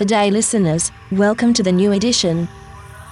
[0.00, 0.90] Good day, listeners.
[1.12, 2.48] Welcome to the new edition.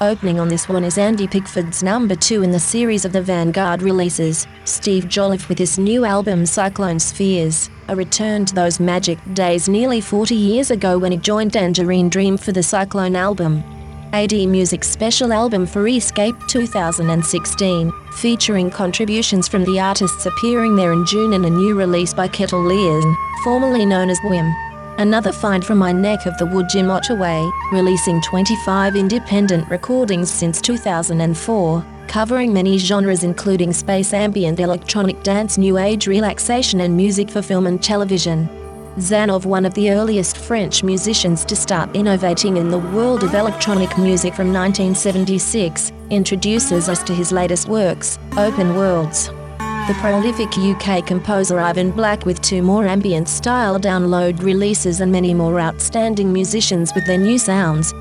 [0.01, 3.83] Opening on this one is Andy Pickford's number two in the series of the Vanguard
[3.83, 9.69] releases, Steve Jolliffe with his new album Cyclone Spheres, a return to those magic days
[9.69, 13.63] nearly 40 years ago when he joined Tangerine Dream for the Cyclone album.
[14.15, 21.05] AD Music's special album for Escape 2016, featuring contributions from the artists appearing there in
[21.05, 23.15] June and a new release by Kettle Leon,
[23.45, 24.68] formerly known as Whim.
[24.99, 30.61] Another find from my neck of the wood Jim Ottaway, releasing 25 independent recordings since
[30.61, 37.43] 2004, covering many genres including space ambient electronic dance new age relaxation and music for
[37.43, 38.49] film and television.
[38.97, 43.97] Zanov one of the earliest French musicians to start innovating in the world of electronic
[43.99, 49.31] music from 1976, introduces us to his latest works, Open Worlds
[49.89, 55.33] the prolific UK composer Ivan Black with two more ambient style download releases and many
[55.33, 57.95] more outstanding musicians with their new sounds.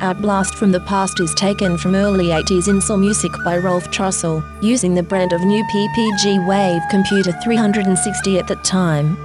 [0.00, 5.02] Outblast from the Past is taken from early 80s Inselmusik by Rolf Trostel, using the
[5.02, 9.18] brand of new PPG Wave Computer 360 at that time.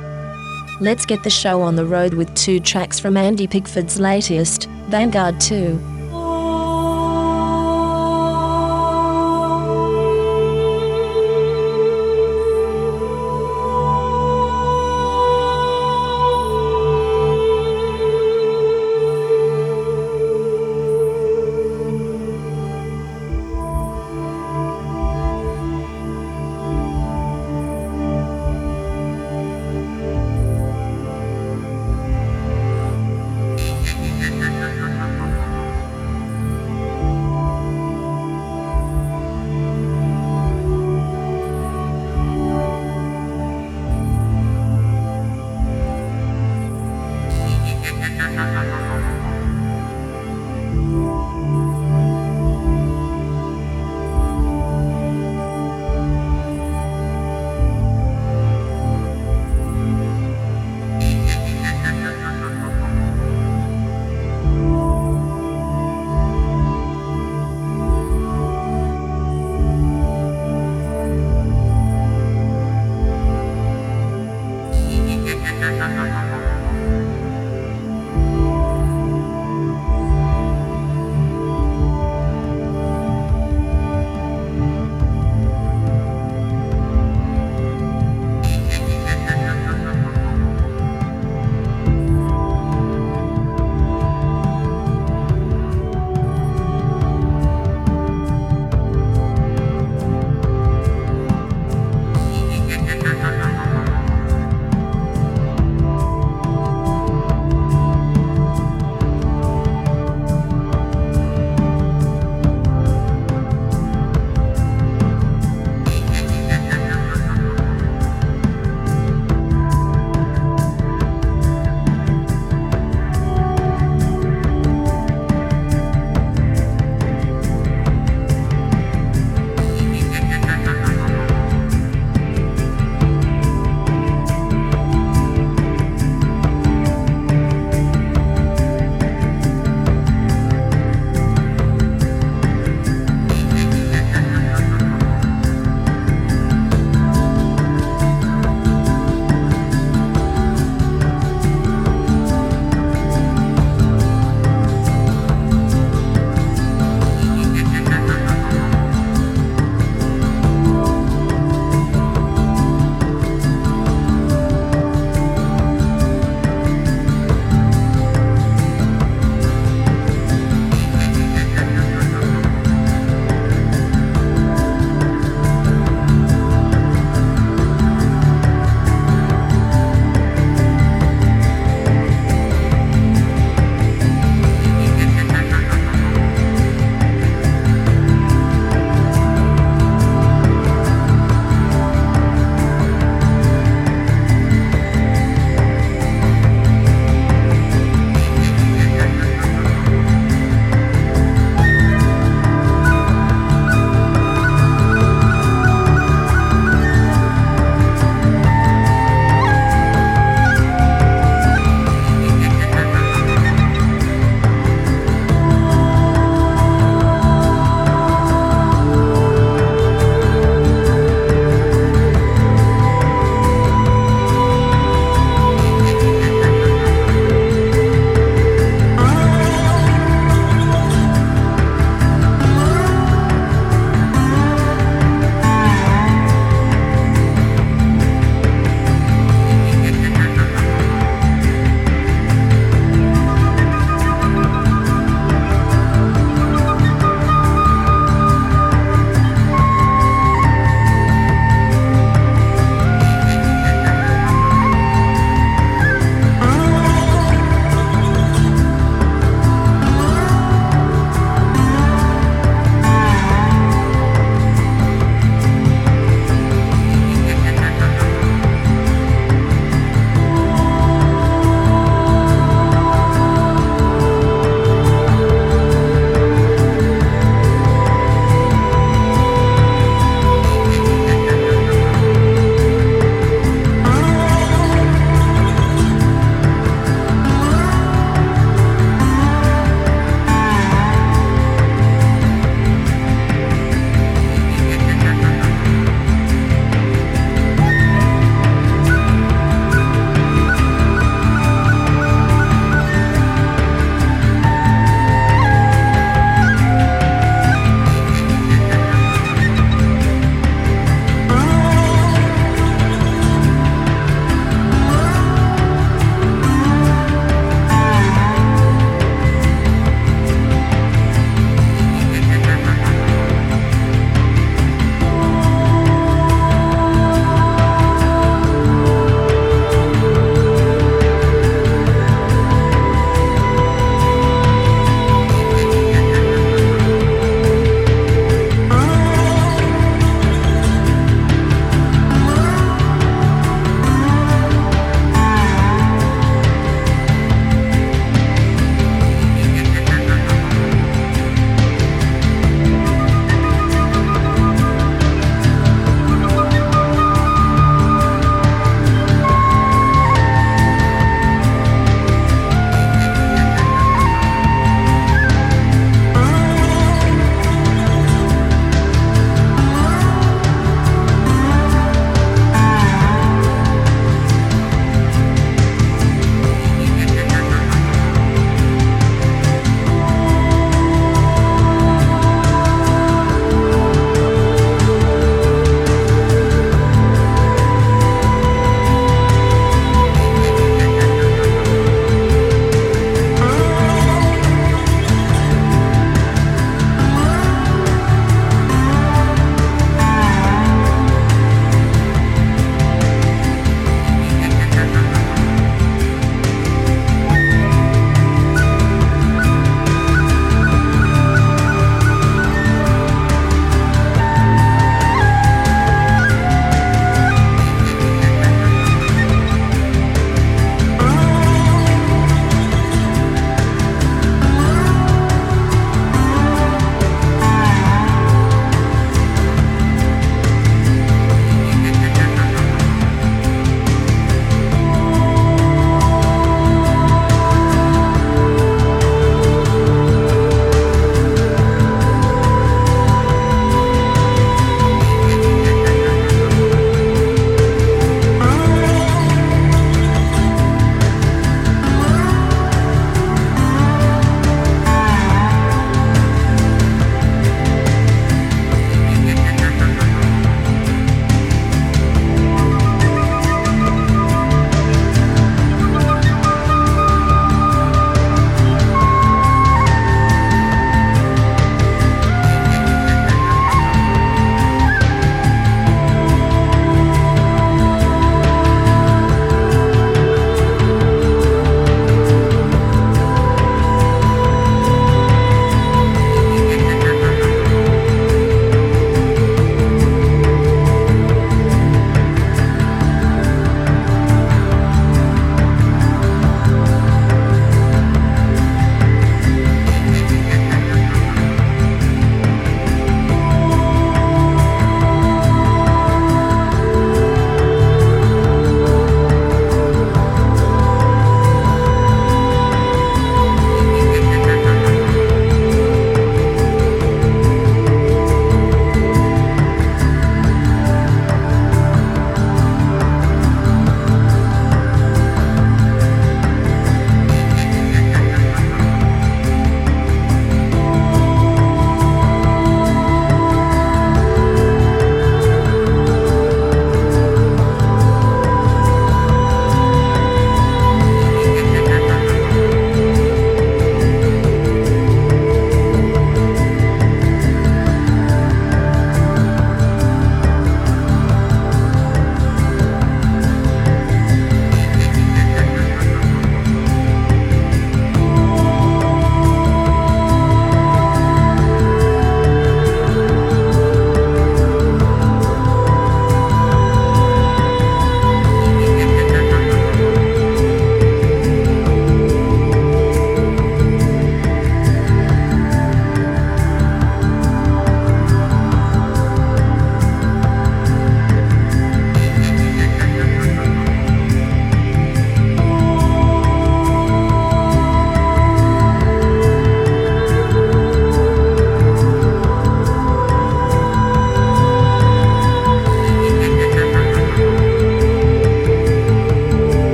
[0.81, 5.39] Let's get the show on the road with two tracks from Andy Pickford's latest, Vanguard
[5.39, 5.79] 2.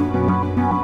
[0.00, 0.79] Música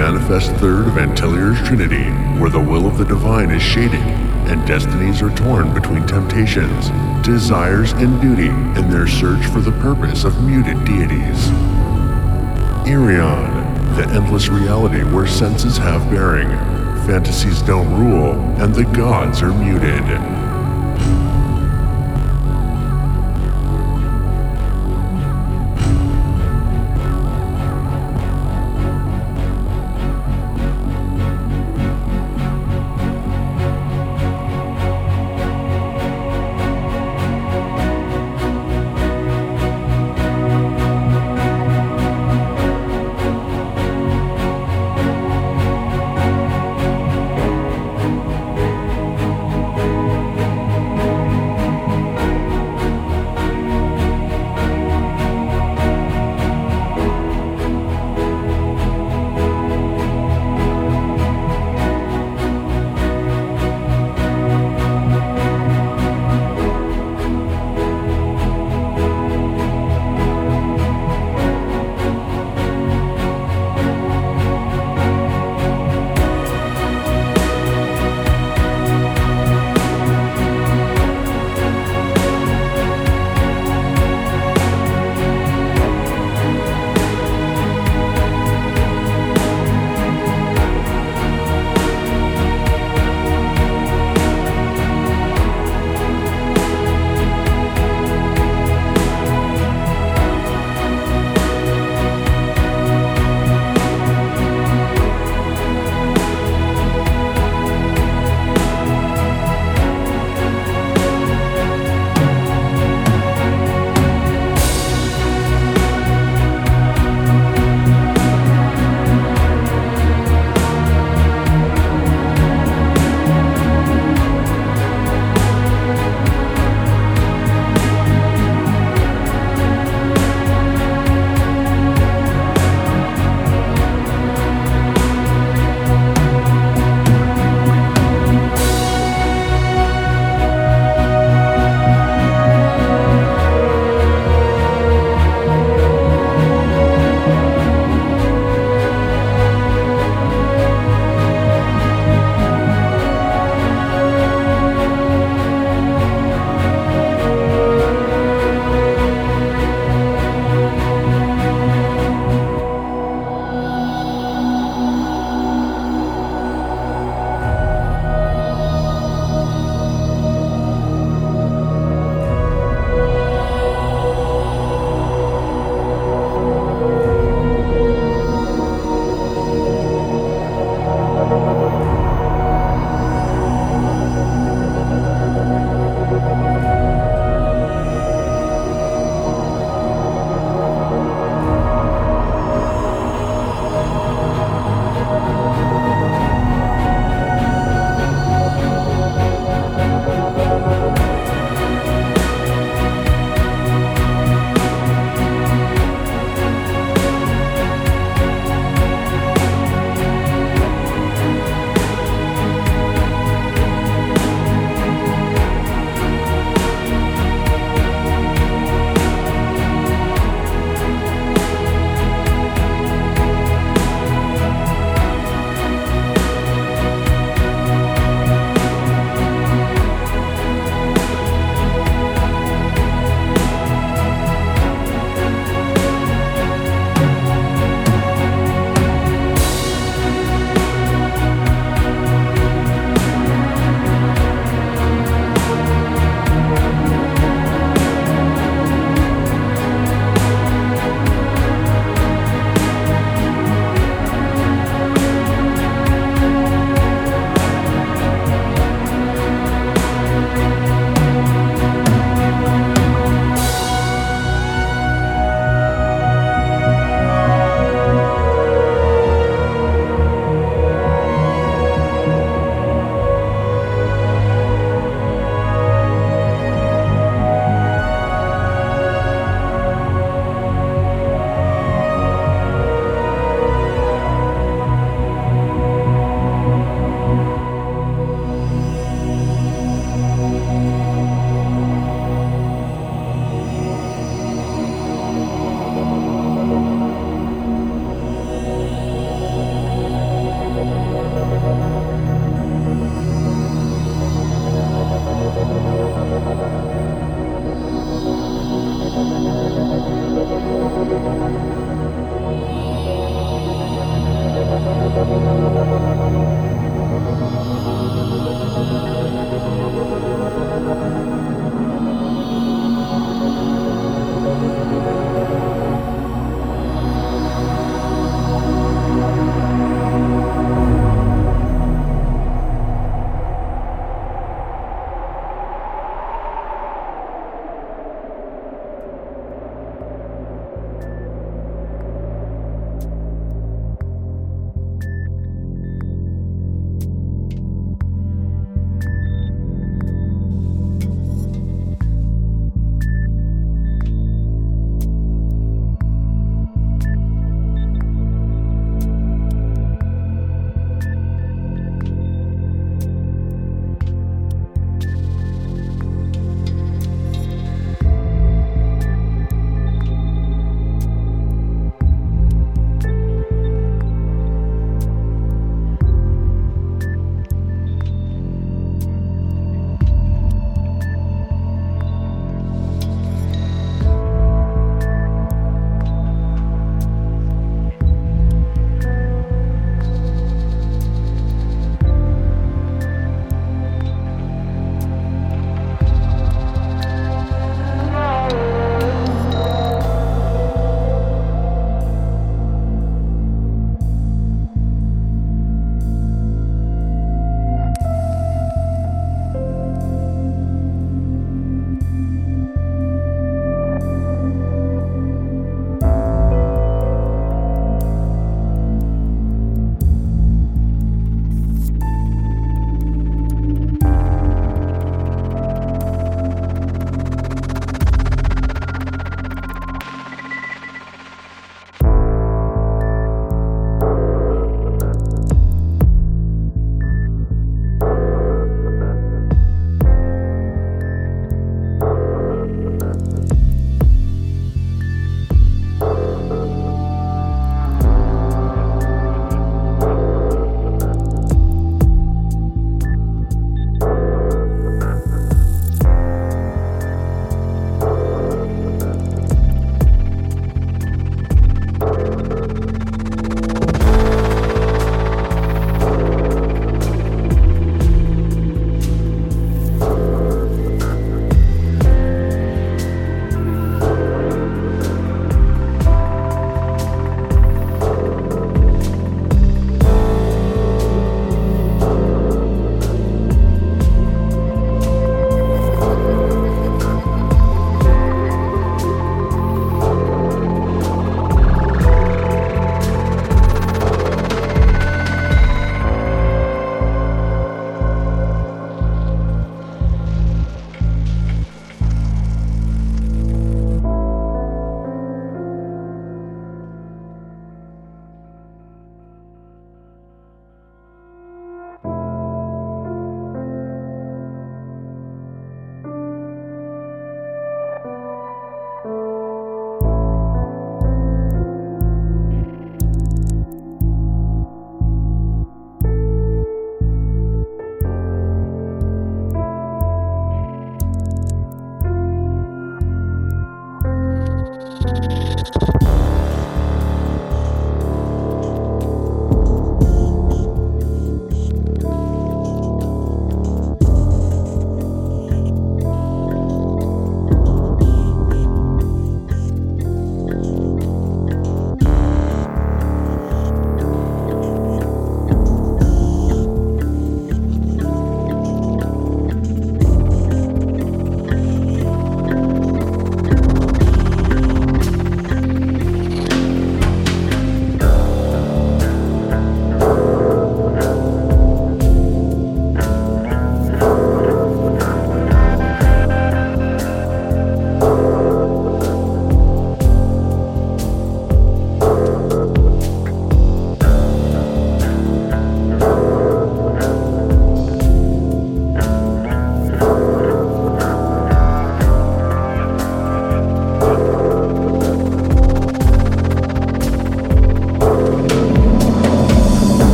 [0.00, 2.04] manifest third of Antilliar's Trinity,
[2.40, 4.00] where the will of the divine is shaded,
[4.48, 6.88] and destinies are torn between temptations,
[7.22, 11.48] desires, and duty in their search for the purpose of muted deities.
[12.88, 16.48] Irion, the endless reality where senses have bearing,
[17.06, 18.32] fantasies don't rule,
[18.62, 20.49] and the gods are muted.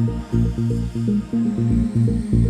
[0.00, 0.06] う
[2.46, 2.49] ん。